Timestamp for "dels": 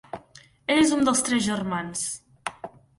1.11-1.23